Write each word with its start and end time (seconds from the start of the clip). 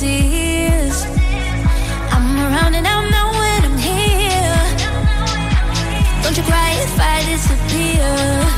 tears. 0.00 1.04
I'm 2.10 2.38
around 2.38 2.74
and 2.74 2.86
out 2.86 3.04
now 3.10 3.30
when 3.38 3.64
I'm 3.68 3.76
here. 3.76 4.62
Don't 6.22 6.34
you 6.38 6.42
cry 6.42 6.70
if 6.86 6.98
I 6.98 7.22
disappear. 7.28 8.49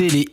écoutez 0.00 0.27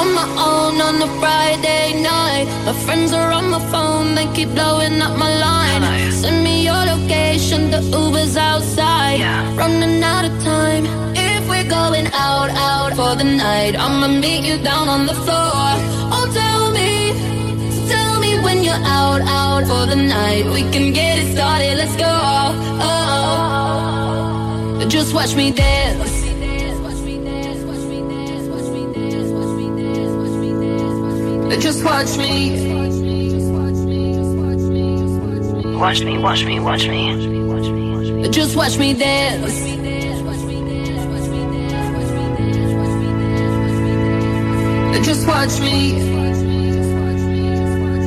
on 0.00 0.14
my 0.14 0.28
own 0.48 0.74
on 0.88 0.94
a 1.08 1.10
Friday 1.20 1.86
night. 2.02 2.46
My 2.66 2.74
friends 2.84 3.12
are 3.12 3.30
on 3.38 3.46
my 3.54 3.62
phone, 3.72 4.14
they 4.14 4.26
keep 4.36 4.50
blowing 4.58 4.96
up 5.06 5.14
my 5.24 5.30
line. 5.46 5.82
Hello. 5.82 6.10
Send 6.22 6.38
me 6.46 6.54
your 6.68 6.82
location, 6.94 7.60
the 7.74 7.82
Uber's 7.98 8.36
outside. 8.36 9.18
Yeah. 9.24 9.56
Running 9.60 10.02
out 10.02 10.24
of 10.28 10.34
time. 10.42 10.84
If 11.30 11.42
we're 11.50 11.70
going 11.78 12.06
out, 12.28 12.50
out 12.70 12.92
for 12.98 13.12
the 13.20 13.28
night, 13.46 13.74
I'ma 13.84 14.08
meet 14.24 14.42
you 14.50 14.56
down 14.70 14.86
on 14.94 15.02
the 15.10 15.16
floor. 15.24 15.66
Oh, 16.14 16.26
tell 16.40 16.64
me, 16.78 16.90
tell 17.92 18.14
me 18.24 18.32
when 18.44 18.58
you're 18.66 18.84
out, 19.00 19.22
out 19.40 19.62
for 19.70 19.84
the 19.92 20.00
night. 20.18 20.44
We 20.56 20.62
can 20.74 20.86
get 20.98 21.14
it 21.22 21.28
started, 21.34 21.76
let's 21.80 21.96
go. 22.06 22.14
Oh. 22.86 22.88
oh, 22.88 24.82
oh. 24.82 24.88
Just 24.88 25.10
watch 25.14 25.34
me 25.34 25.46
dance 25.52 26.19
Just 31.58 31.84
watch 31.84 32.16
me. 32.16 32.50
Watch 32.60 32.92
me, 32.92 33.38
watch 33.48 33.64
me, 33.64 33.80
watch 33.80 34.06
me. 34.06 34.12
Just 34.14 35.16
watch 35.16 35.30
me 35.60 35.78
Watch 35.78 36.00
me, 36.04 36.18
watch 36.18 36.44
me, 36.44 36.60
watch 36.60 36.86
me. 36.86 37.10
Watch 37.10 37.26
me, 37.26 37.42
watch 37.42 37.66
me, 37.66 37.92
watch 37.92 38.08
me 38.08 38.14
watch. 38.14 38.22
But 38.22 38.32
just 38.32 38.54
watch 38.56 38.78
me 38.78 38.92
this. 38.92 39.40
Watch 39.40 39.52
me 39.64 39.76
this, 39.80 40.22
watch 40.22 40.42
me 40.46 40.60
dance. 40.60 41.06
Watch 41.06 41.28
me 41.30 41.40
dance, 41.50 41.74
watch 41.80 42.20
me 42.20 42.36
dance, 42.36 42.72
watch 42.78 42.94
me 43.00 43.08
dance, 43.18 43.52
watch 43.58 43.74
me. 43.80 44.92
But 44.92 45.02
just 45.02 45.26
watch 45.26 45.60
me. 45.60 45.76
Just 45.96 46.10
watch 46.16 46.40
me, 46.46 46.56
just 46.72 46.92
watch 46.94 47.22
me, 47.24 47.40
just 47.56 47.72
watch 47.78 47.98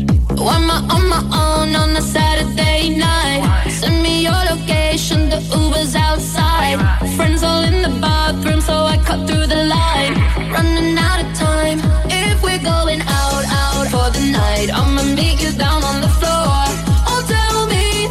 me. 0.00 0.34
When 0.44 0.70
I'm 0.70 0.90
on 0.90 1.02
my 1.08 1.22
own 1.32 1.70
on 1.76 1.96
a 1.96 2.02
Saturday 2.02 2.96
night. 2.98 3.73
Send 3.84 4.02
me 4.02 4.22
your 4.22 4.42
location, 4.50 5.28
the 5.28 5.40
Uber's 5.60 5.94
outside. 5.94 6.78
Friends 7.16 7.42
all 7.42 7.62
in 7.64 7.82
the 7.82 7.90
bathroom, 8.00 8.62
so 8.62 8.72
I 8.72 8.96
cut 8.96 9.26
through 9.28 9.46
the 9.46 9.62
line. 9.76 10.14
Running 10.50 10.96
out 10.96 11.20
of 11.22 11.30
time. 11.34 11.80
If 12.08 12.42
we're 12.42 12.62
going 12.62 13.02
out, 13.02 13.44
out 13.62 13.86
for 13.92 14.08
the 14.16 14.24
night, 14.32 14.70
I'ma 14.72 15.02
meet 15.02 15.38
you 15.42 15.52
down 15.52 15.84
on 15.84 16.00
the 16.00 16.08
floor. 16.18 16.64
Oh, 17.10 17.22
tell 17.28 17.66
me, 17.74 18.08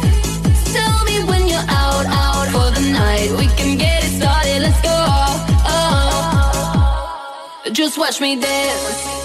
tell 0.78 1.02
me 1.08 1.24
when 1.28 1.48
you're 1.48 1.68
out, 1.82 2.06
out 2.06 2.46
for 2.54 2.70
the 2.78 2.86
night. 2.92 3.32
We 3.36 3.48
can 3.58 3.76
get 3.76 4.04
it 4.04 4.12
started, 4.20 4.62
let's 4.62 4.80
go. 4.80 4.94
Oh, 5.74 7.62
just 7.72 7.98
watch 7.98 8.20
me 8.20 8.36
dance. 8.40 9.23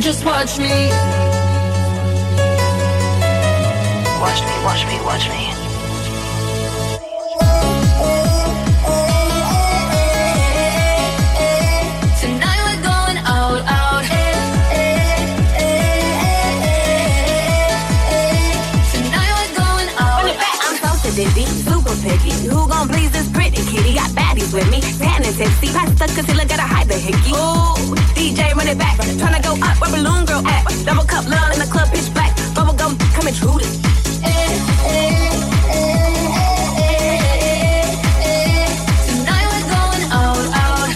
Just 0.00 0.24
watch 0.24 0.58
me. 0.58 0.88
Watch 4.18 4.40
me, 4.40 4.54
watch 4.64 4.86
me, 4.86 4.98
watch 5.04 5.28
me. 5.28 5.52
Tonight 12.18 12.60
we're 12.64 12.82
going 12.82 13.18
out, 13.26 13.62
out. 13.68 14.04
Tonight 18.90 19.32
we're 19.36 19.54
going 19.54 19.90
out. 19.98 20.24
I'm 20.62 20.76
so 20.76 20.90
sedity, 21.08 21.44
super 21.46 21.94
picky. 22.02 22.32
Who 22.48 22.66
gon' 22.68 22.88
please 22.88 23.10
this 23.10 23.28
pretty 23.28 23.38
kitty? 23.38 23.39
Got 23.39 23.39
baddies 24.30 24.52
with 24.54 24.70
me, 24.70 24.80
tan 24.80 25.24
and 25.24 25.36
tipsy. 25.36 25.68
Pass 25.72 25.90
the 25.98 26.06
concealer, 26.14 26.44
gotta 26.46 26.62
hide 26.62 26.88
the 26.88 26.94
hickey. 26.94 27.32
Ooh, 27.32 27.94
DJ 28.14 28.54
run 28.54 28.68
it 28.68 28.78
back, 28.78 28.96
tryna 28.98 29.42
go 29.42 29.52
up 29.62 29.80
where 29.80 29.90
balloon 29.90 30.24
girl 30.24 30.46
at. 30.46 30.64
Double 30.84 31.04
cup 31.04 31.26
love 31.26 31.52
in 31.52 31.58
the 31.58 31.66
club, 31.66 31.88
pitch 31.90 32.12
black. 32.14 32.34
Bubble 32.54 32.74
gum 32.74 32.96
coming 33.14 33.34
true. 33.34 33.58
Tonight 39.10 39.46
we're 39.50 39.66
going 39.74 40.04
out, 40.14 40.46
out. 40.62 40.88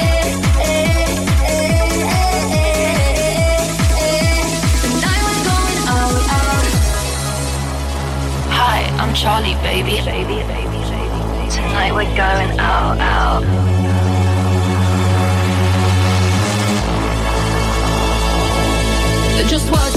Tonight 4.83 5.23
we're 5.27 5.43
going 5.51 5.81
out, 5.95 6.23
out. 6.39 6.67
Hi, 8.59 8.81
I'm 9.01 9.13
Charlie, 9.15 9.57
baby. 9.63 10.01
Baby, 10.05 10.43
baby, 10.47 10.64
Tonight 11.75 11.93
we're 11.93 12.17
going 12.17 12.61
out, 12.61 12.99
out. 13.01 13.43
Just 19.49 19.69
watch 19.73 19.94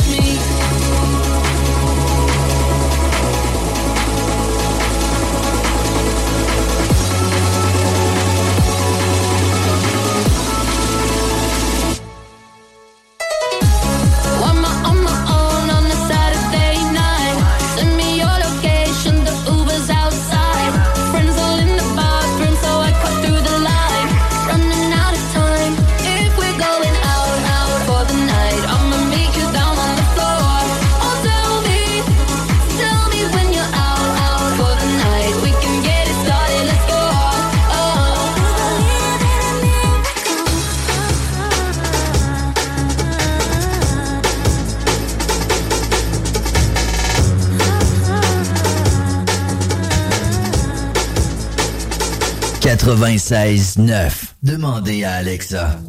Demandez 54.43 55.05
à 55.05 55.13
Alexa. 55.13 55.79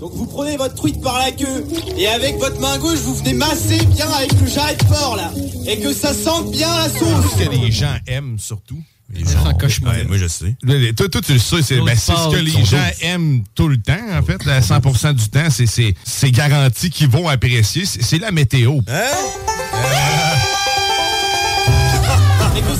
Donc 0.00 0.12
vous 0.14 0.24
prenez 0.24 0.56
votre 0.56 0.74
truite 0.74 1.02
par 1.02 1.18
la 1.18 1.30
queue 1.32 1.66
et 1.98 2.06
avec 2.08 2.38
votre 2.38 2.58
main 2.60 2.78
gauche 2.78 2.98
vous 3.00 3.14
venez 3.16 3.34
masser 3.34 3.78
bien 3.86 4.08
avec 4.10 4.32
le 4.40 4.46
jarret 4.46 4.74
de 4.76 4.84
porc 4.84 5.16
là 5.16 5.30
et 5.66 5.78
que 5.80 5.92
ça 5.92 6.14
sente 6.14 6.50
bien 6.50 6.68
la 6.76 6.88
sauce. 6.88 7.32
Ce 7.38 7.44
que 7.44 7.50
les 7.50 7.70
gens 7.70 7.94
aiment 8.06 8.38
surtout? 8.38 8.82
Les 9.12 9.20
gens 9.22 9.44
Ouais, 9.90 10.04
moi 10.04 10.16
je 10.16 10.26
sais. 10.26 10.56
Toi, 10.96 11.08
toi, 11.10 11.20
tu 11.20 11.34
le 11.34 11.38
sais, 11.38 11.60
c'est 11.62 11.78
ben, 11.82 11.94
ce 11.94 12.34
que 12.34 12.40
les 12.40 12.64
gens 12.64 12.78
aiment 13.02 13.42
tout 13.54 13.68
le 13.68 13.76
temps, 13.76 13.92
en 14.18 14.22
fait. 14.22 14.42
là, 14.46 14.60
100% 14.62 15.12
du 15.12 15.28
temps, 15.28 15.50
c'est- 15.50 15.66
c'est 15.66 15.94
c'est 16.04 16.30
garanti 16.30 16.88
qu'ils 16.88 17.08
vont 17.10 17.28
apprécier. 17.28 17.84
C'est 17.84 18.02
c'est 18.02 18.18
la 18.18 18.30
météo. 18.30 18.76
Et 18.78 18.82
que 18.82 20.23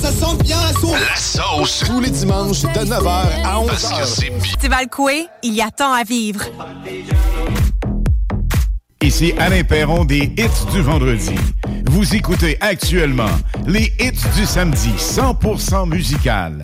ça 0.05 0.13
sente 0.13 0.43
bien 0.43 0.59
la 0.61 0.73
sauce. 0.75 1.01
La 1.01 1.17
sauce. 1.17 1.85
Tous 1.87 2.01
les 2.01 2.11
dimanches 2.11 2.61
de 2.61 2.69
9h 2.69 3.09
à 3.43 3.57
11h. 3.57 3.67
Parce 3.67 3.89
que 3.89 4.05
c'est 4.05 4.29
bien. 4.29 4.39
Festival 4.39 4.89
Coué, 4.89 5.27
il 5.43 5.55
y 5.55 5.63
a 5.63 5.71
tant 5.71 5.95
à 5.95 6.05
vivre. 6.05 6.45
Ici 9.03 9.33
Alain 9.39 9.65
Perron 9.65 10.05
des 10.05 10.31
hits 10.37 10.73
du 10.73 10.83
vendredi. 10.83 11.35
Vous 11.87 12.15
écoutez 12.15 12.59
actuellement 12.61 13.31
les 13.67 13.93
hits 13.99 14.13
du 14.37 14.45
samedi 14.45 14.91
100% 14.99 15.89
musical. 15.89 16.61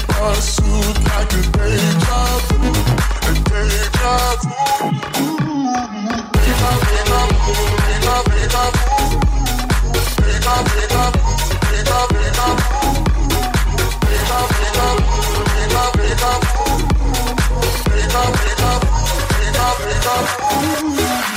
like 1.07 1.33
a 1.33 1.41
deja 1.55 2.21
vu, 2.47 2.59
a 3.21 3.33
deja 3.49 4.15
vu. 4.41 4.51
Deja, 6.33 6.69
deja 6.87 7.21
vu, 7.41 7.55
deja, 7.85 8.15
deja 8.29 8.63
vu. 8.71 9.02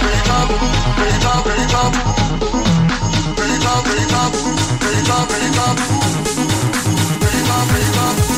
Bring 0.00 0.12
it 0.12 0.28
up, 0.28 0.48
bring 0.96 1.14
it 1.14 1.24
up, 1.24 1.44
bring 1.44 1.60
it 1.60 1.64
up, 1.64 1.84
bring 1.84 2.02
it 7.88 7.98
up. 7.98 8.33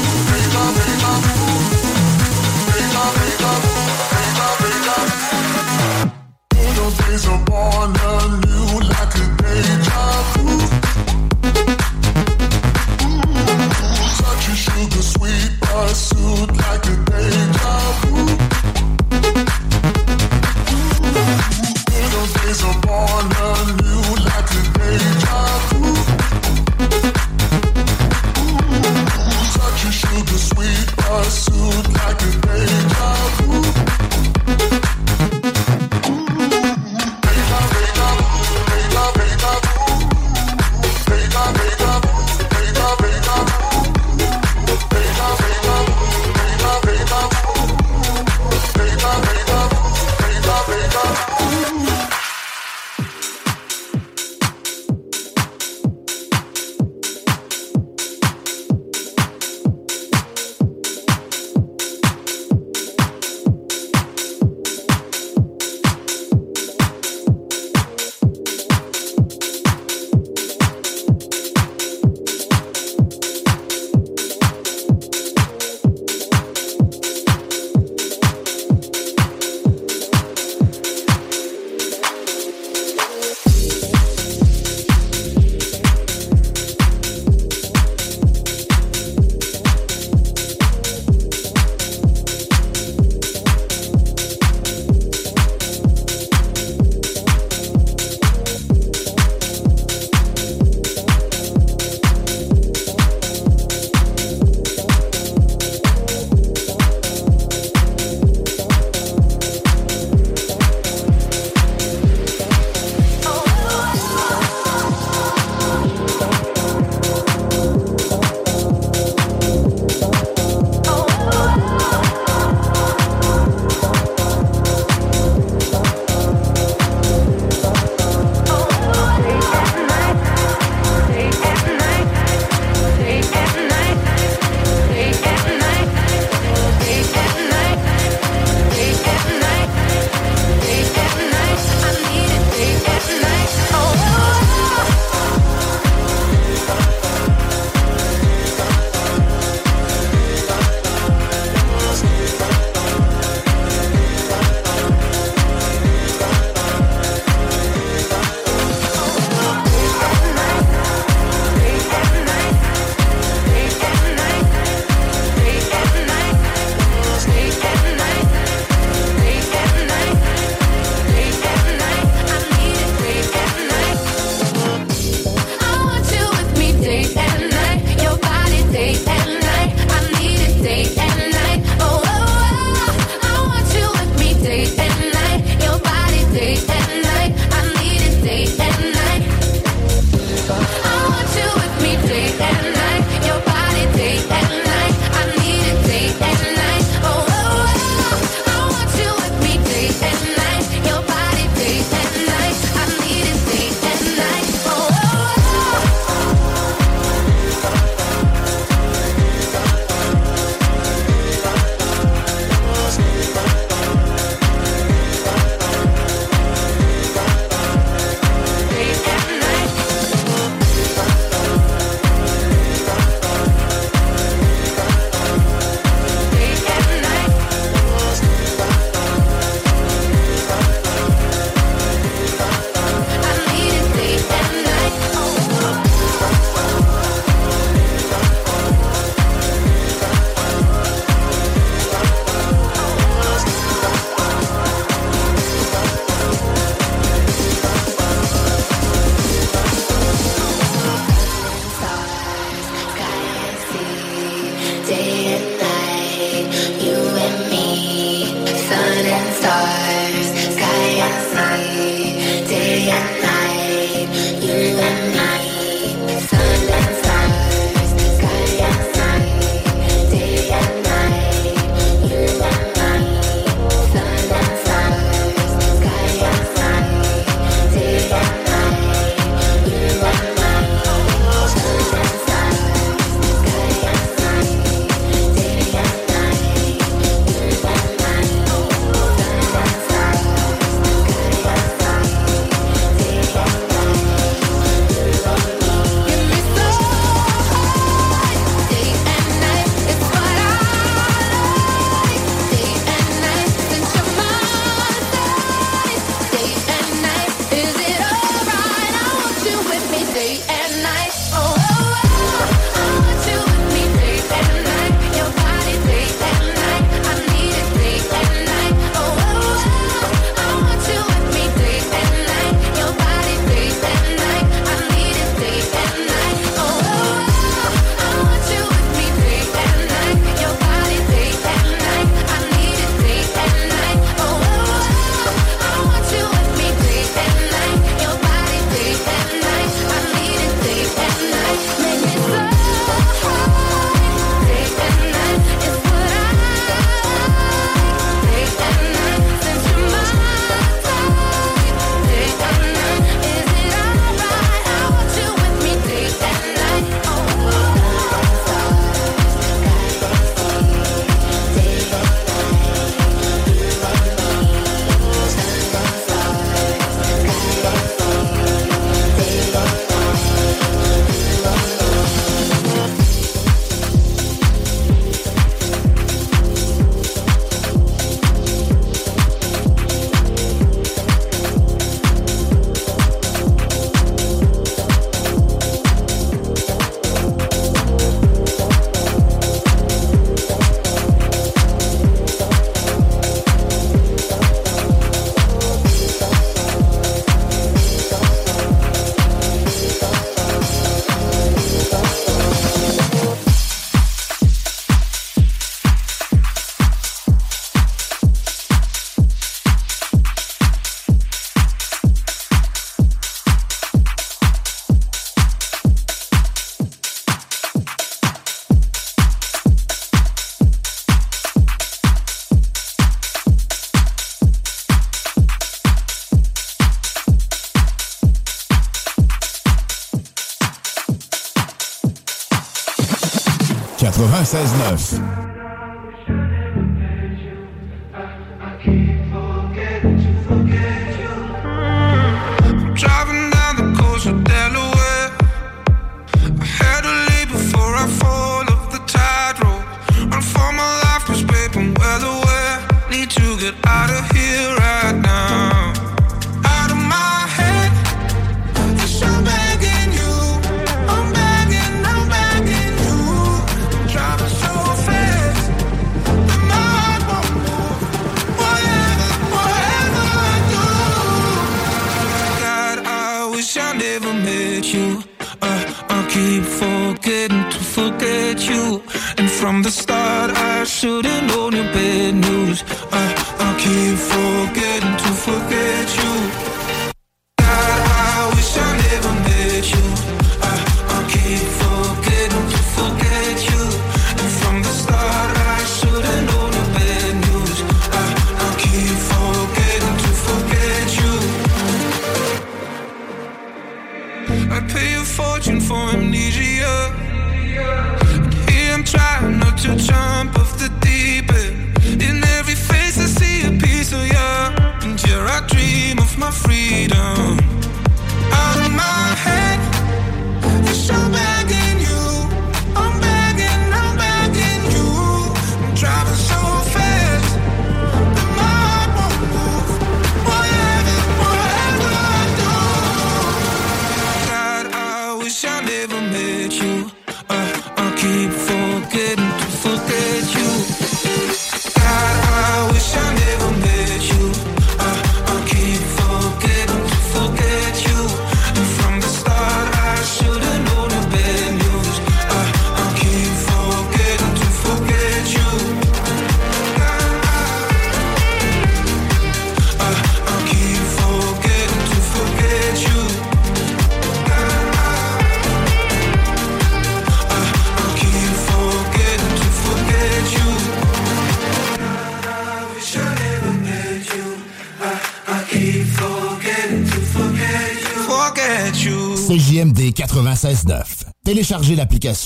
Yes. 435.17 435.46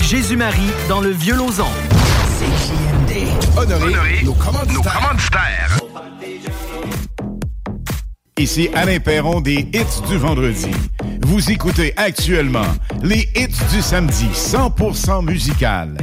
Jésus-Marie 0.02 0.70
dans 0.88 1.02
le 1.02 1.10
vieux 1.10 1.36
Lausanne. 1.36 1.66
CJMD. 2.38 3.28
Honoré, 3.54 4.22
nos 4.24 4.32
commanditaires. 4.32 5.78
Nos. 5.82 5.90
Ici 8.38 8.70
Alain 8.74 8.98
Perron 8.98 9.42
des 9.42 9.68
Hits 9.74 10.08
du 10.08 10.16
vendredi. 10.16 10.70
Vous 11.20 11.50
écoutez 11.50 11.92
actuellement 11.98 12.64
les 13.02 13.28
Hits 13.36 13.60
du 13.70 13.82
samedi 13.82 14.26
100% 14.32 15.22
musical. 15.22 15.98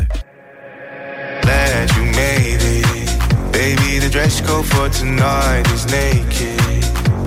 Baby, 3.52 3.98
the 3.98 4.08
dress 4.10 4.40
code 4.40 4.64
for 4.64 4.88
tonight 4.88 5.66
is 5.74 5.84
naked. 5.86 6.58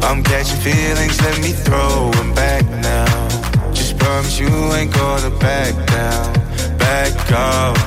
I'm 0.02 0.24
catching 0.24 0.58
feelings, 0.62 1.22
let 1.22 1.40
me 1.42 1.52
throw 1.52 2.10
them 2.12 2.34
back 2.34 2.64
now. 2.82 3.06
Just 3.72 4.00
promise 4.00 4.40
you 4.40 4.48
ain't 4.74 4.92
gonna 4.94 5.30
back 5.40 5.76
down, 5.88 6.34
back 6.80 7.14
up. 7.32 7.78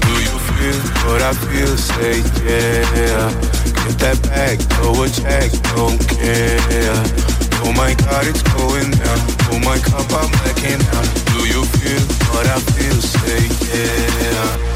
Do 0.00 0.12
you 0.12 0.38
feel 0.38 0.78
what 1.08 1.22
I 1.22 1.32
feel? 1.32 1.76
Say 1.76 2.22
yeah. 2.44 3.55
Get 3.86 3.98
that 4.00 4.22
bag, 4.24 4.58
throw 4.74 4.98
a 4.98 5.08
check, 5.08 5.52
don't 5.76 6.00
care. 6.10 6.58
Oh 7.62 7.72
my 7.72 7.94
God, 7.94 8.26
it's 8.26 8.42
going 8.42 8.90
down. 8.90 9.18
Oh 9.52 9.60
my 9.62 9.78
cup, 9.78 10.10
I'm 10.10 10.28
blacking 10.42 10.82
out. 10.90 11.06
Do 11.30 11.46
you 11.46 11.62
feel 11.78 12.02
what 12.34 12.46
I 12.48 12.58
feel? 12.74 12.98
Say 13.00 13.46
yeah. 13.70 14.75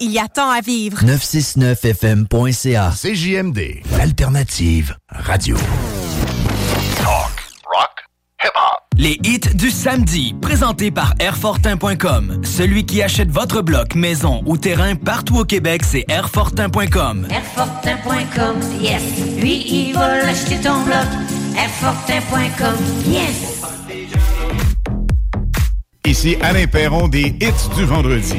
Il 0.00 0.12
y 0.12 0.18
a 0.18 0.28
tant 0.28 0.50
à 0.50 0.60
vivre. 0.60 1.02
969fm.ca. 1.02 2.92
CJMD. 2.94 3.82
L'alternative 3.96 4.96
radio. 5.08 5.56
Les 8.98 9.18
hits 9.24 9.54
du 9.54 9.70
samedi, 9.70 10.34
présentés 10.40 10.90
par 10.90 11.14
Airfortin.com. 11.18 12.40
Celui 12.44 12.86
qui 12.86 13.02
achète 13.02 13.30
votre 13.30 13.62
bloc, 13.62 13.94
maison 13.94 14.42
ou 14.46 14.56
terrain 14.56 14.94
partout 14.94 15.38
au 15.38 15.44
Québec, 15.44 15.82
c'est 15.84 16.04
Airfortin.com. 16.08 17.26
Airfortin.com, 17.30 18.56
yes. 18.80 19.02
Lui, 19.38 19.66
il 19.68 19.92
va 19.92 20.22
l'acheter 20.22 20.56
ton 20.56 20.82
bloc. 20.84 21.06
Airfortin.com, 21.56 22.76
yes. 23.06 23.56
Ici 26.06 26.36
Alain 26.40 26.66
Perron 26.66 27.08
des 27.08 27.36
hits 27.40 27.68
du 27.76 27.84
vendredi. 27.84 28.38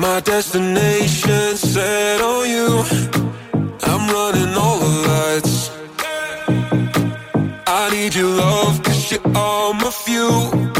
My 0.00 0.18
destination 0.20 1.56
set 1.58 2.22
on 2.22 2.48
you. 2.48 2.82
I'm 3.82 4.08
running 4.08 4.54
all 4.56 4.78
the 4.78 4.94
lights. 5.10 5.70
I 7.66 7.90
need 7.92 8.14
your 8.14 8.30
love, 8.30 8.82
cause 8.82 9.12
you're 9.12 9.36
all 9.36 9.74
my 9.74 9.90
fuel. 9.90 10.79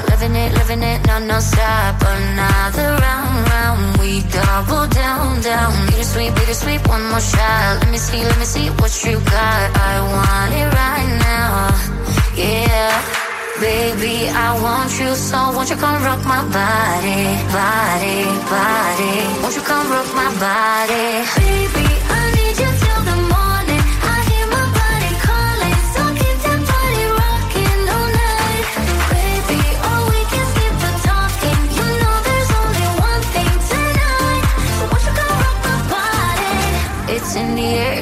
Living 0.21 0.37
it, 0.37 0.53
living 0.53 0.83
it, 0.83 1.07
non, 1.07 1.25
non-stop. 1.25 1.99
Another 1.99 2.89
round, 3.01 3.49
round. 3.49 3.97
We 3.97 4.21
double 4.29 4.85
down, 4.85 5.41
down. 5.41 5.73
Bittersweet, 5.87 6.35
bittersweet, 6.35 6.87
one 6.87 7.09
more 7.09 7.19
shot. 7.19 7.79
Let 7.81 7.89
me 7.89 7.97
see, 7.97 8.21
let 8.23 8.37
me 8.37 8.45
see 8.45 8.69
what 8.77 8.93
you 9.03 9.17
got. 9.17 9.65
I 9.89 9.93
want 10.13 10.53
it 10.53 10.69
right 10.77 11.09
now. 11.25 11.73
Yeah. 12.37 12.93
Baby, 13.59 14.29
I 14.29 14.61
want 14.61 14.91
you 14.99 15.15
so 15.15 15.37
won't 15.55 15.71
you 15.71 15.75
come 15.75 16.03
rock 16.03 16.23
my 16.23 16.41
body, 16.53 17.21
body, 17.49 18.21
body. 18.45 19.41
Won't 19.41 19.55
you 19.55 19.63
come 19.63 19.89
rock 19.89 20.09
my 20.13 20.29
body? 20.37 21.25
Baby, 21.41 21.80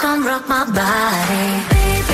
Come 0.00 0.26
rock 0.26 0.48
my 0.48 0.64
body? 0.64 1.46
Baby, 1.68 2.09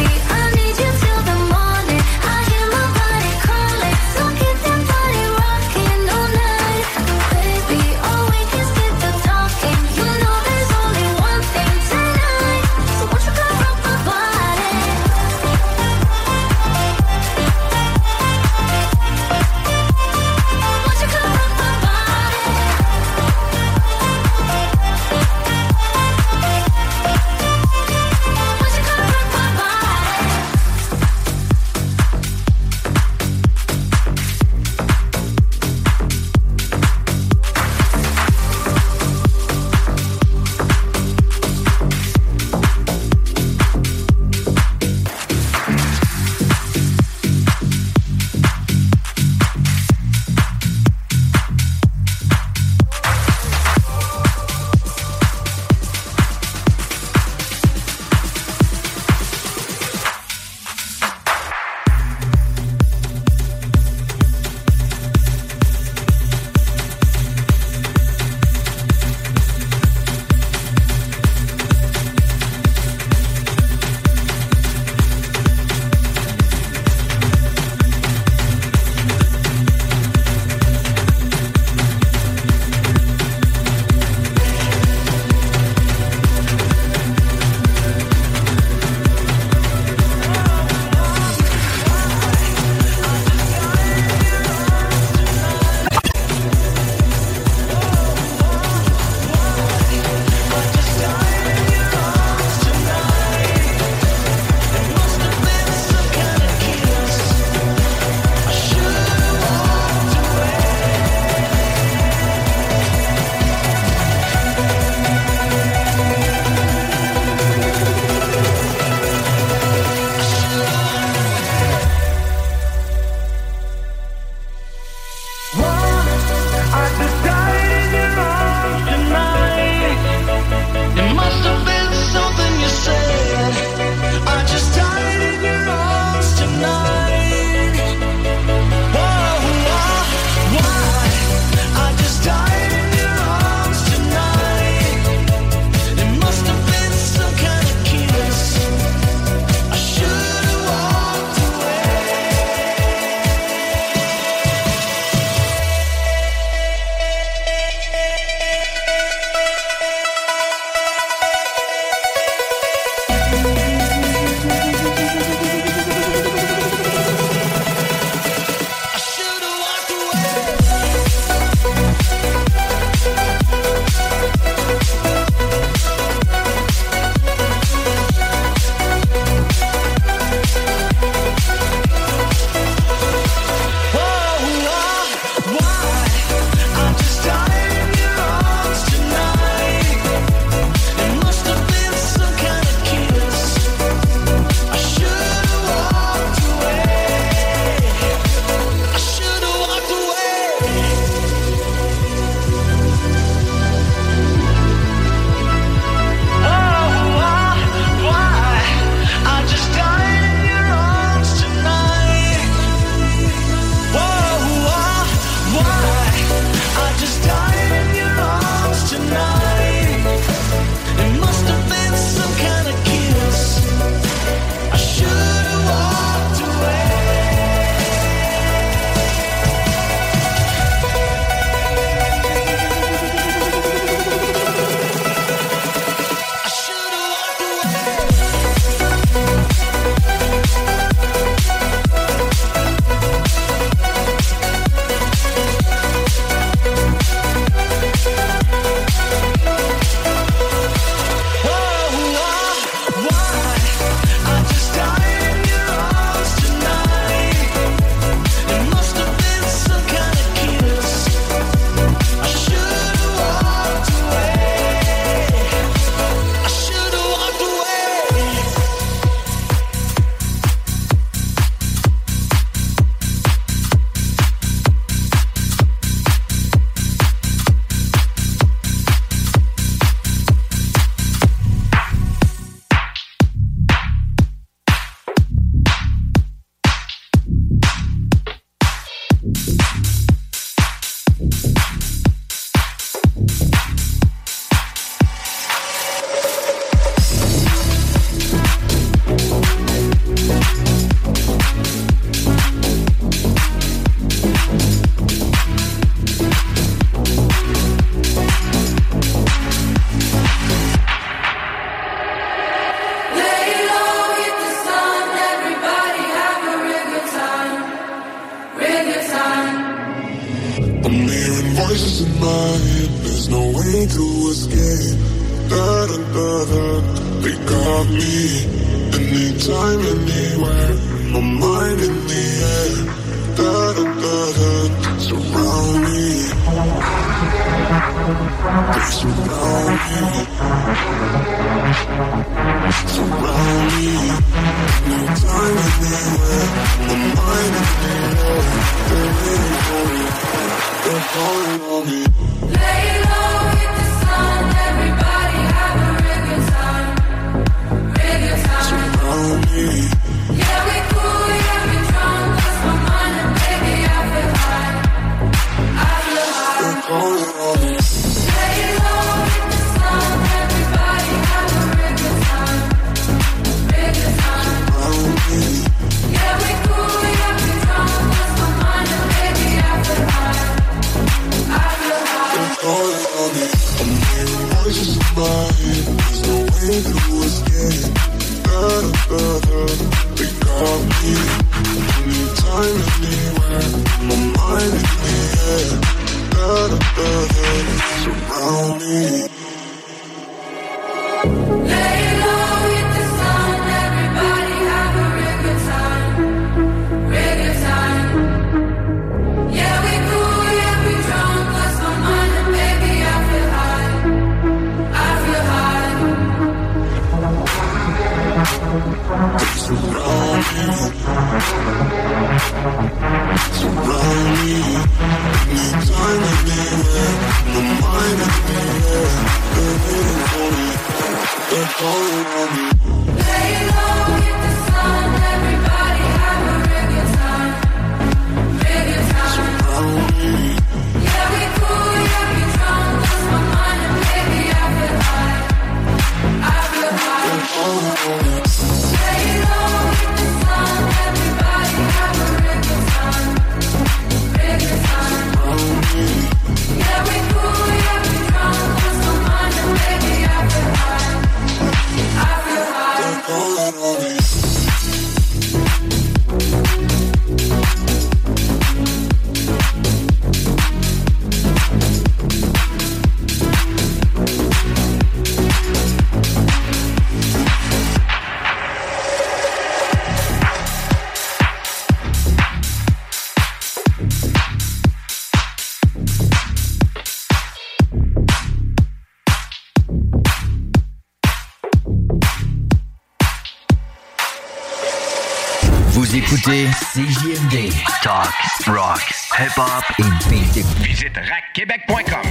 rock, 498.66 499.00
hip-hop 499.38 499.84
et 499.98 500.28
beat. 500.28 500.64
Visite 500.80 501.16
rackquebec.com. 501.16 502.26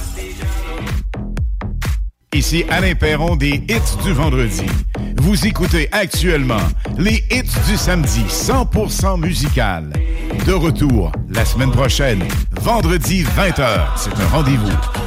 Ici 2.34 2.64
Alain 2.70 2.94
Perron 2.96 3.36
des 3.36 3.64
Hits 3.70 4.04
du 4.04 4.14
vendredi. 4.14 4.66
Vous 5.18 5.48
écoutez 5.48 5.90
actuellement 5.92 6.62
les 6.98 7.24
Hits 7.32 7.52
du 7.68 7.78
samedi 7.78 8.24
100% 8.30 9.20
musical. 9.20 9.92
De 10.46 10.54
retour 10.54 11.12
la 11.30 11.46
semaine 11.46 11.72
prochaine, 11.72 12.24
vendredi 12.62 13.24
20h. 13.24 13.88
C'est 13.96 14.14
un 14.20 14.28
rendez-vous. 14.28 15.07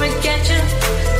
gonna 0.00 0.22
get 0.22 0.48
you. 0.48 1.17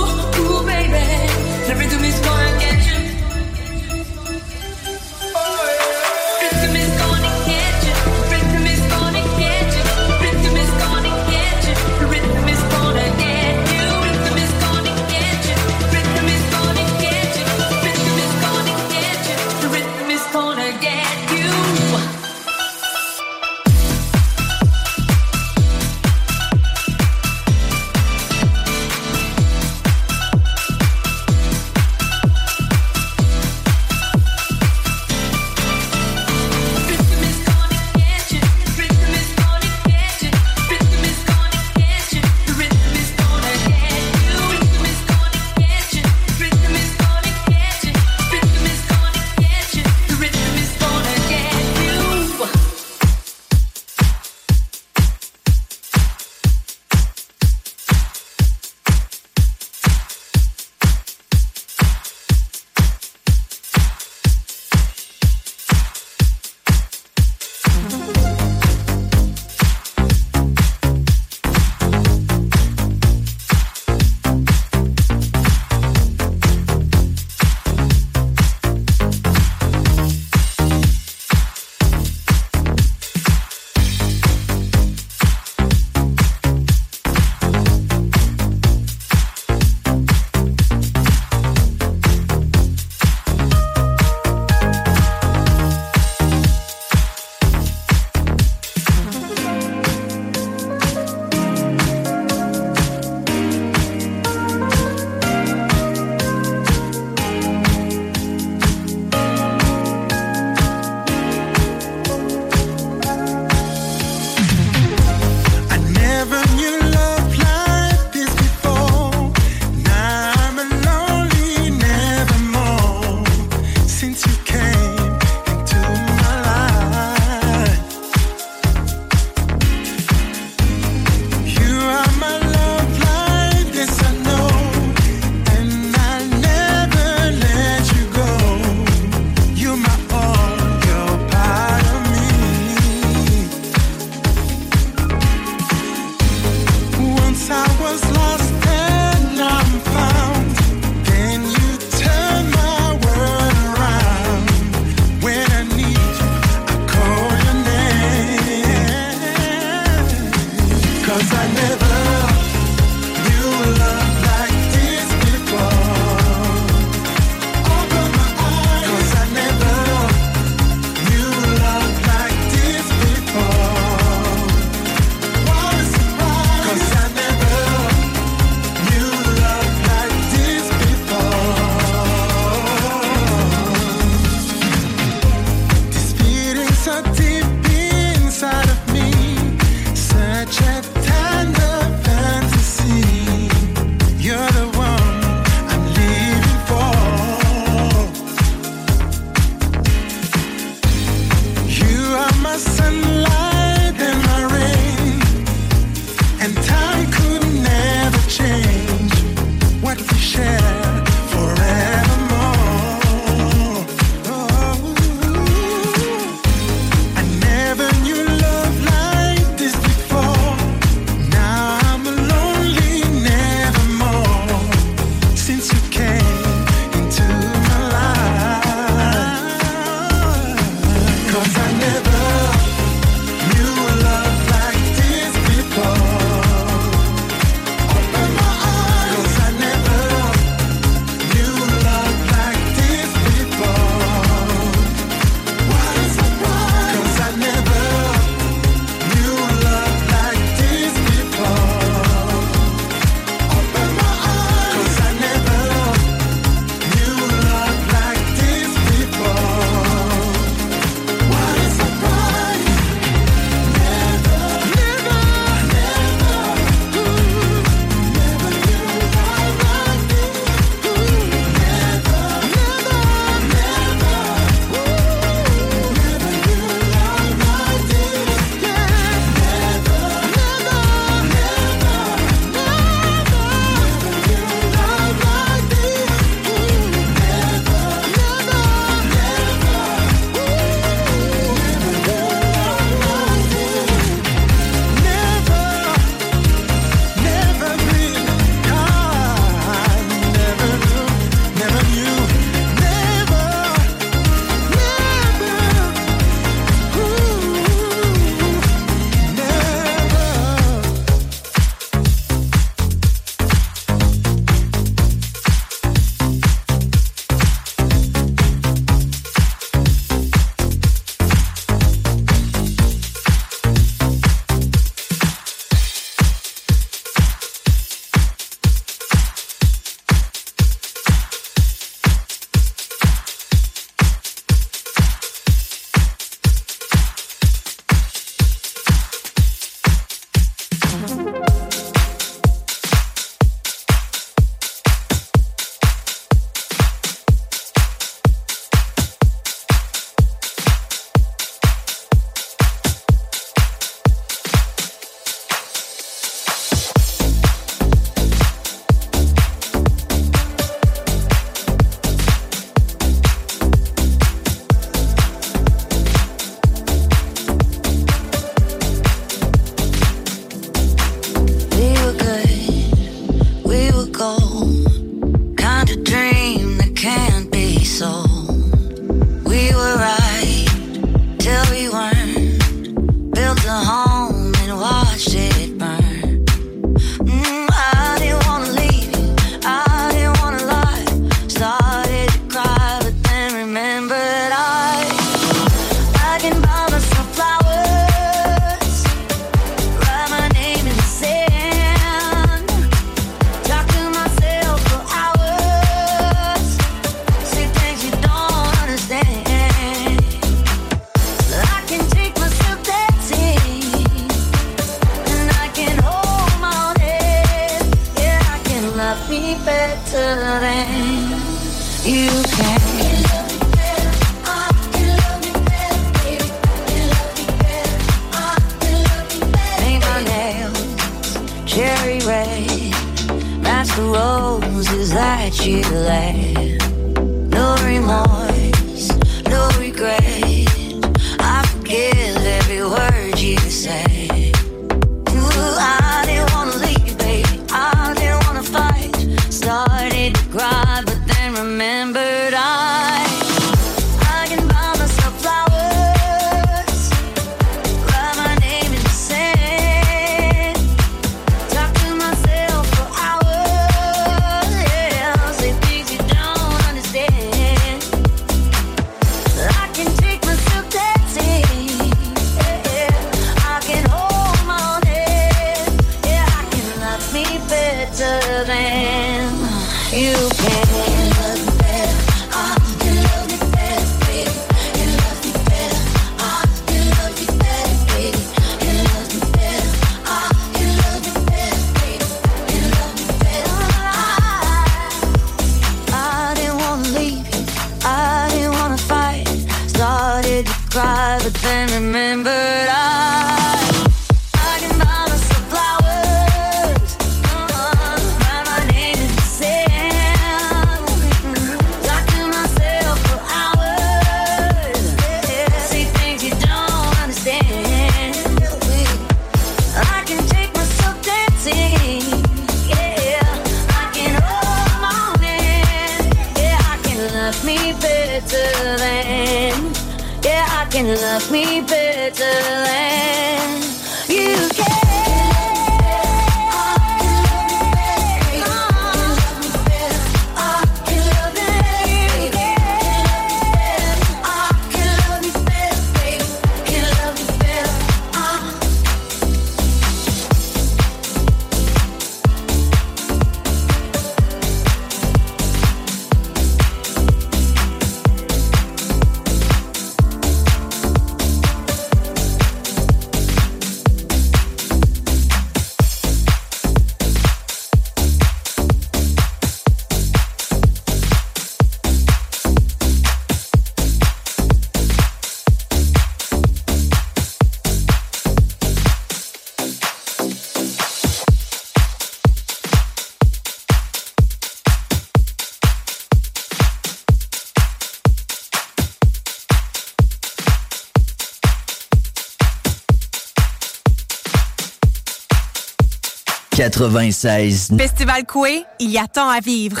96. 596.74 597.92
Festival 597.98 598.46
Coué, 598.46 598.84
il 598.98 599.10
y 599.10 599.18
a 599.18 599.26
tant 599.26 599.46
à 599.48 599.60
vivre. 599.60 600.00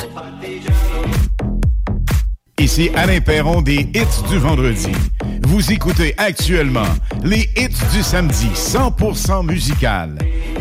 Ici 2.58 2.90
Alain 2.94 3.20
Perron 3.20 3.60
des 3.60 3.90
hits 3.94 4.22
du 4.30 4.38
vendredi. 4.38 4.92
Vous 5.48 5.70
écoutez 5.72 6.14
actuellement 6.16 6.86
les 7.22 7.50
hits 7.56 7.76
du 7.92 8.02
samedi 8.02 8.48
100% 8.54 9.44
musical. 9.44 10.16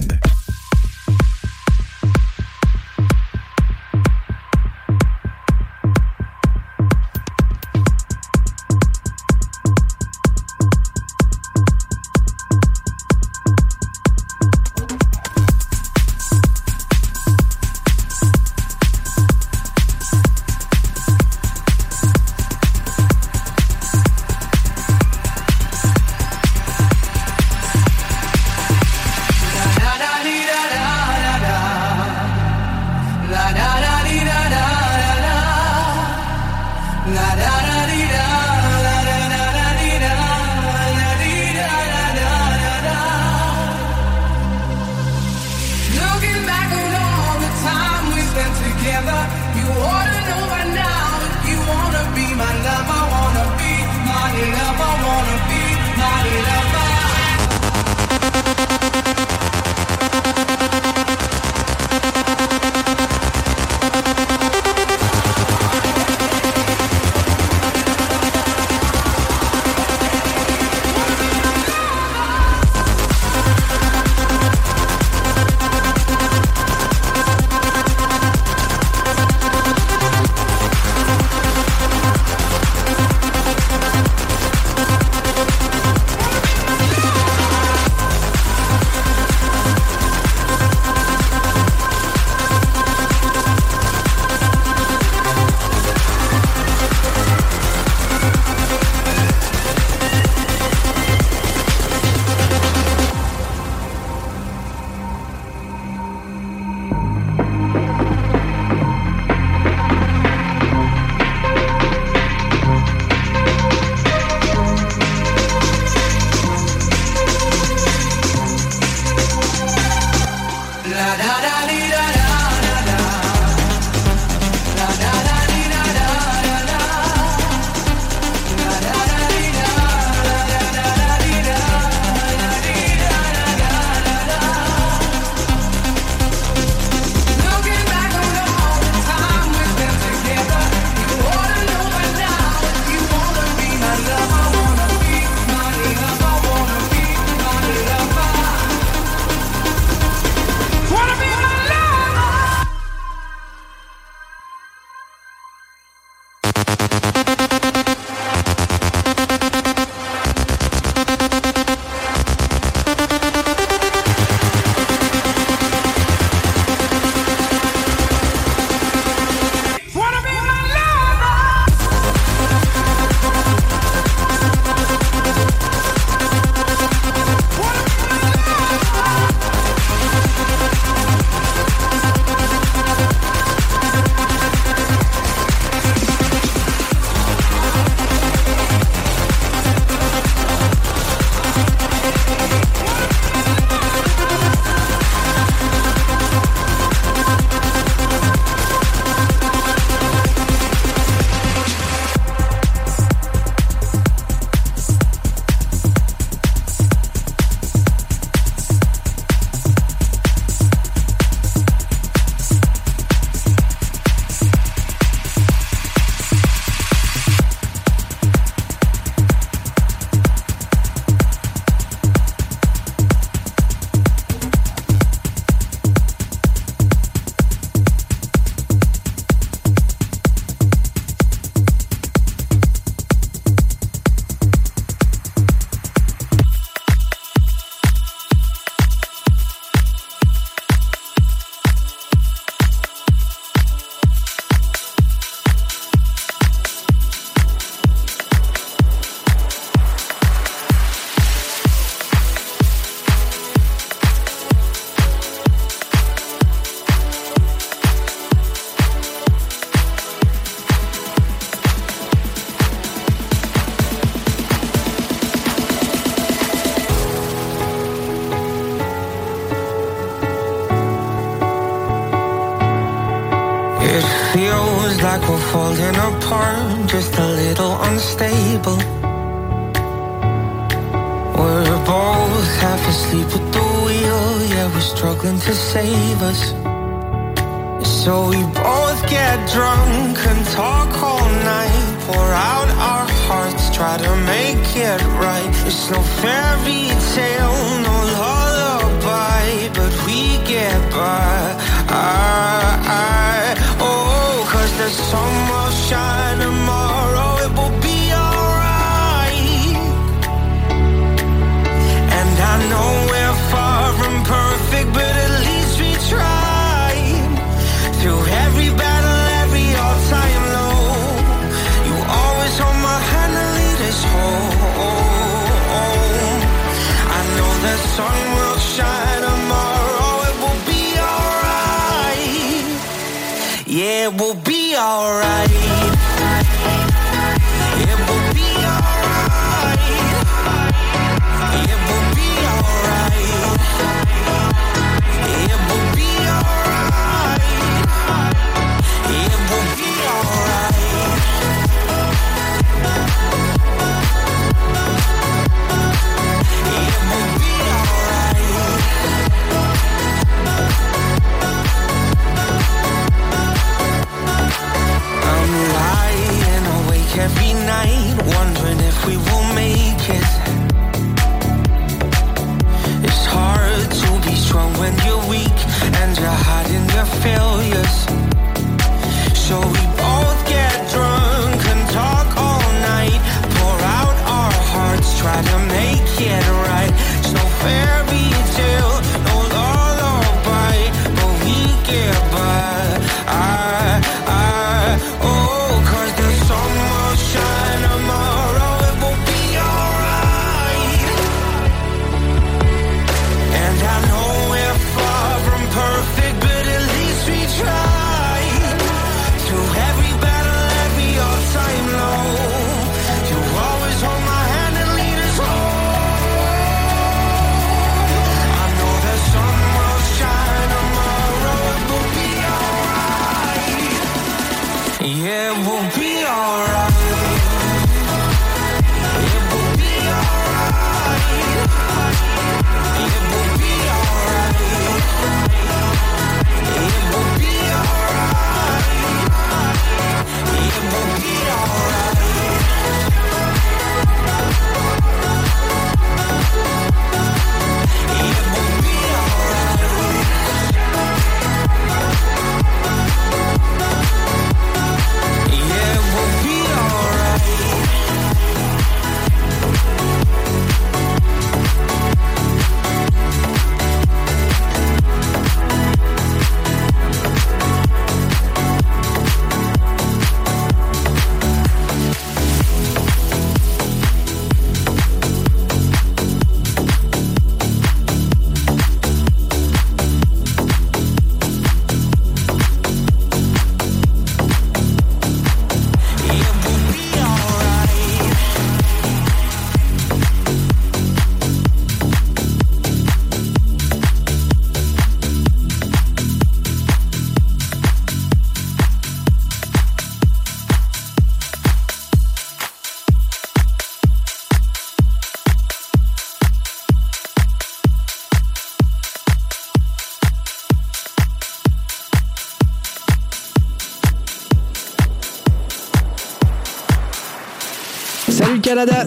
every 367.23 367.53
night, 367.53 368.15
wondering 368.35 368.79
if 368.81 369.05
we 369.05 369.15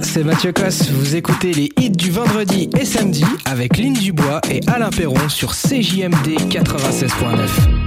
C'est 0.03 0.25
Mathieu 0.25 0.53
Cosse. 0.53 0.91
Vous 0.91 1.17
écoutez 1.17 1.53
les 1.53 1.71
hits 1.79 1.91
du 1.91 2.11
vendredi 2.11 2.71
et 2.79 2.85
samedi 2.85 3.25
avec 3.45 3.77
Lynn 3.77 3.93
Dubois 3.93 4.41
et 4.51 4.61
Alain 4.69 4.91
Perron 4.91 5.29
sur 5.29 5.53
CJMD 5.55 6.39
96.9. 6.49 7.87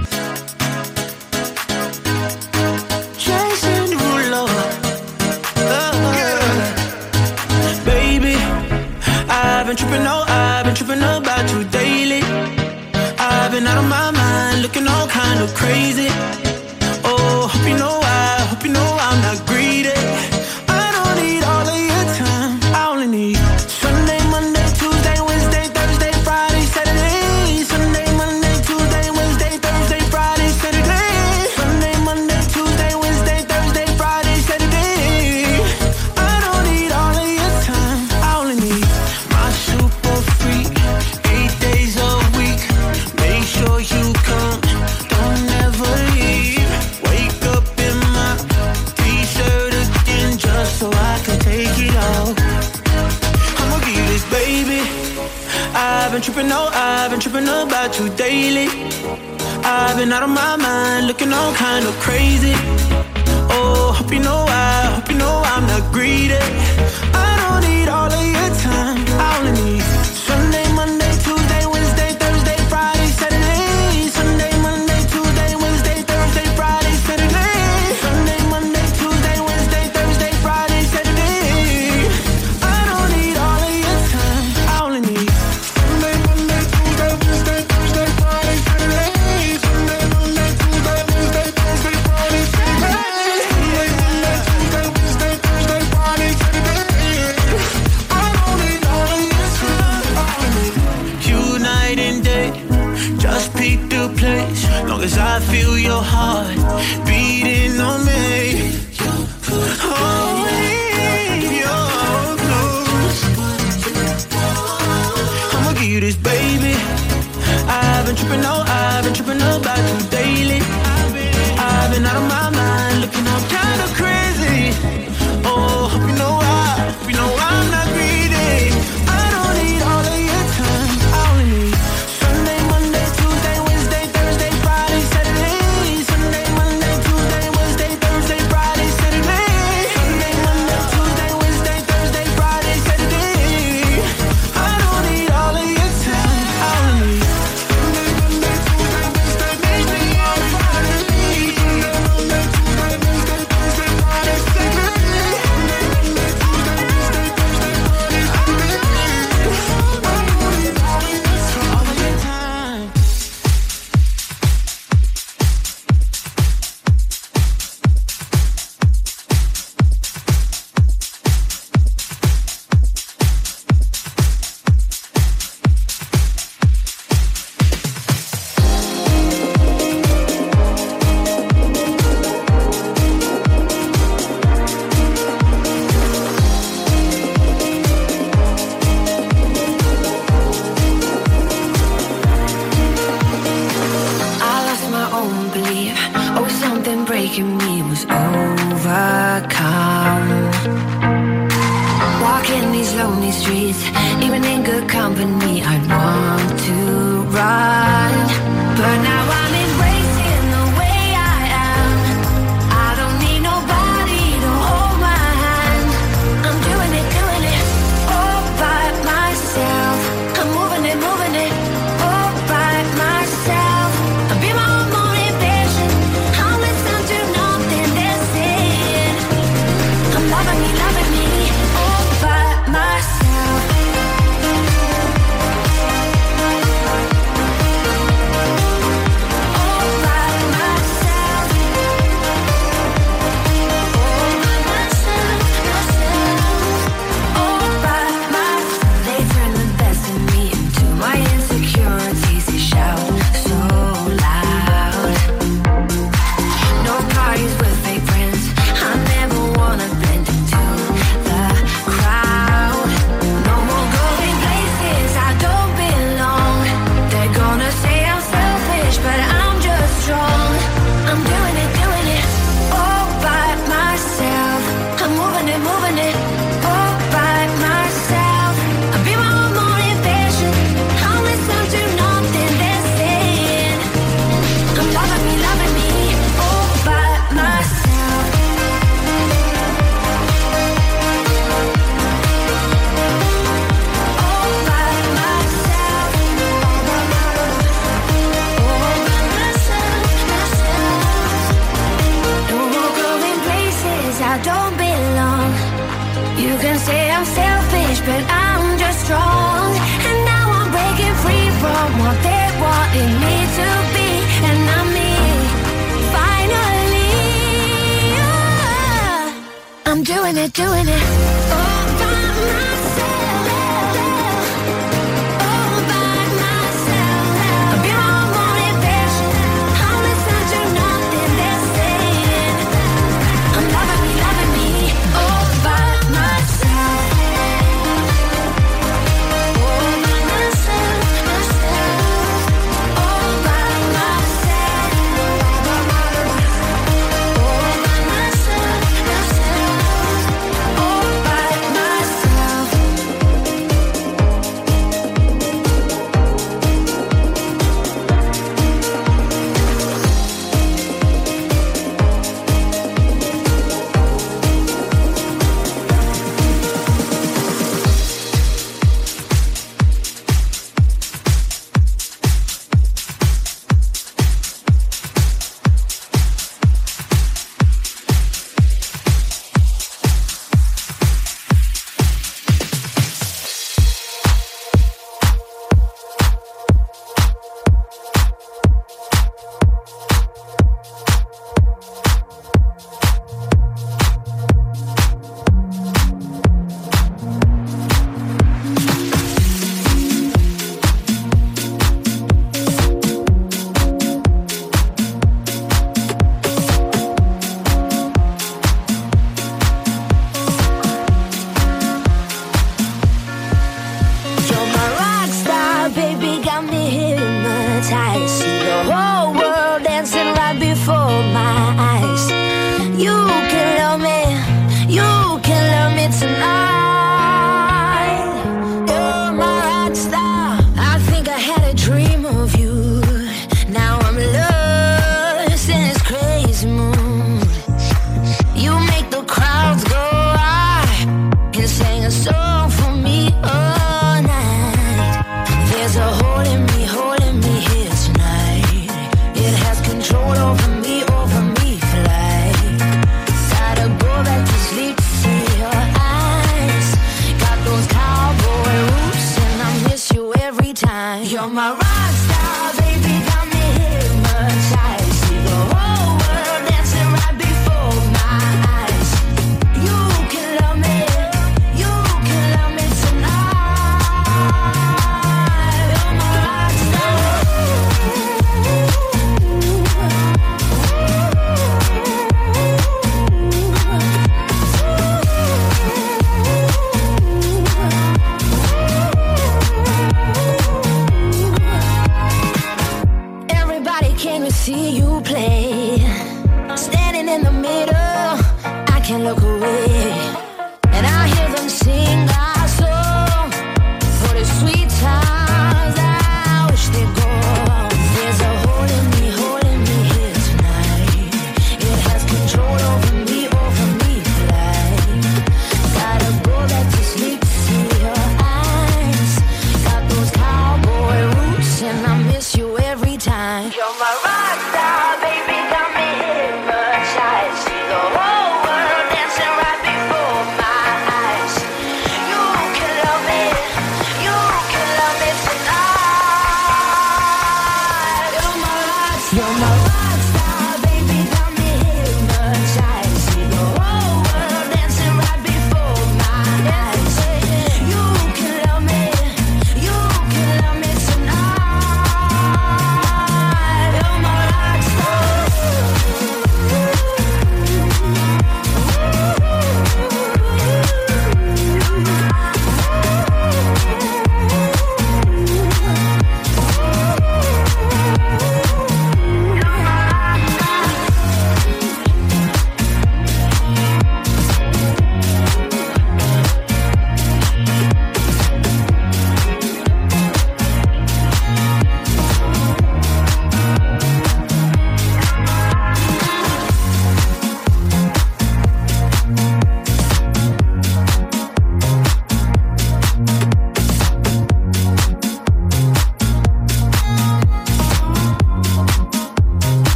Been 9.66 9.76
tripping, 9.76 10.04
oh, 10.04 10.24
I've 10.26 10.64
been 10.64 10.74
tripping 10.74 11.00
about 11.00 11.52
you 11.52 11.62
daily. 11.70 12.22
I've 13.20 13.52
been 13.52 13.68
out 13.68 13.78
of 13.78 13.88
my 13.88 14.10
mind, 14.10 14.62
looking 14.62 14.84
all 14.88 15.06
kind 15.06 15.40
of 15.40 15.54
crazy. 15.54 16.09
Out 60.12 60.22
of 60.22 60.30
my 60.30 60.56
mind, 60.56 61.06
looking 61.06 61.32
all 61.32 61.52
kind 61.54 61.86
of 61.86 61.94
crazy. 62.00 62.54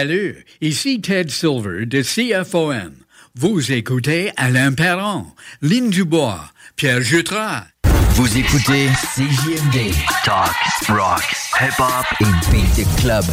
Salut, 0.00 0.46
ici 0.62 1.02
Ted 1.02 1.30
Silver 1.30 1.84
de 1.84 2.00
CFOM. 2.00 2.94
Vous 3.34 3.70
écoutez 3.70 4.32
Alain 4.38 4.72
Perron, 4.72 5.26
Lynn 5.60 5.90
Dubois, 5.90 6.40
Pierre 6.74 7.02
Jutras. 7.02 7.66
Vous 8.12 8.38
écoutez 8.38 8.88
CJMD, 9.14 9.92
Talk, 10.24 10.56
Rock, 10.88 11.36
Hip 11.60 11.78
Hop 11.78 12.06
et 12.18 12.50
Beat 12.50 12.96
Club. 12.96 13.26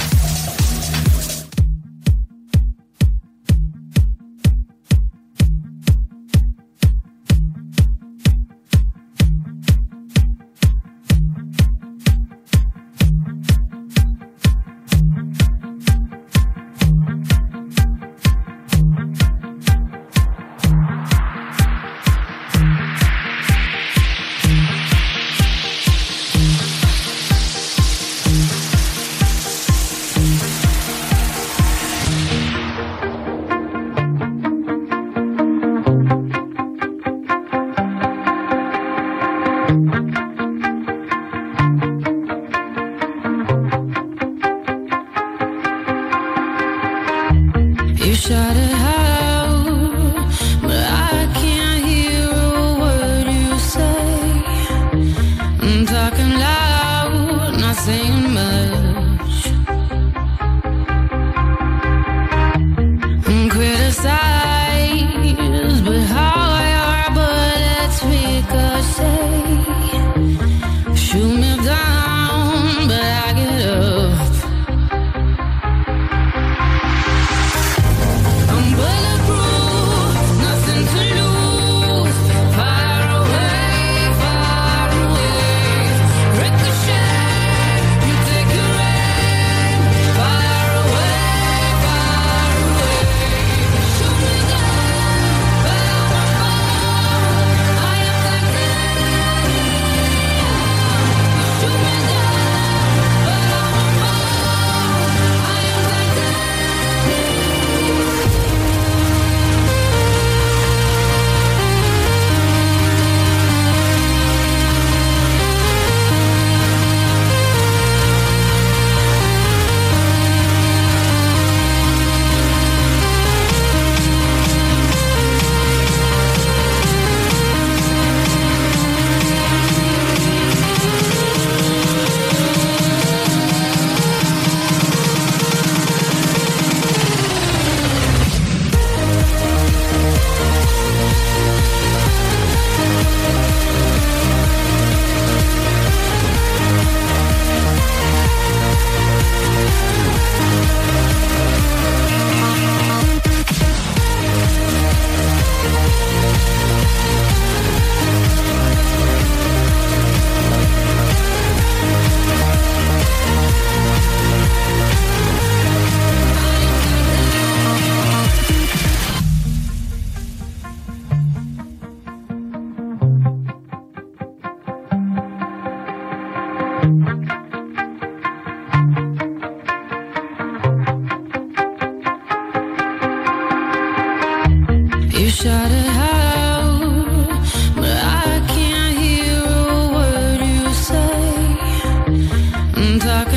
Talking 192.99 193.36